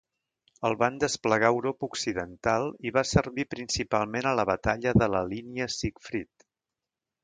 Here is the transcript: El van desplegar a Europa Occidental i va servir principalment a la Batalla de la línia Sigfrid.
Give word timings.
El 0.69 0.77
van 0.83 0.95
desplegar 1.03 1.51
a 1.51 1.55
Europa 1.57 1.89
Occidental 1.89 2.67
i 2.91 2.95
va 2.97 3.05
servir 3.11 3.47
principalment 3.55 4.31
a 4.31 4.35
la 4.43 4.49
Batalla 4.55 4.99
de 5.05 5.15
la 5.17 5.25
línia 5.33 5.73
Sigfrid. 5.81 6.53